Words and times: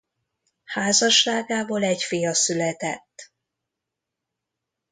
Házasságából 0.63 1.83
egy 1.83 2.03
fia 2.03 2.33
született. 2.33 3.31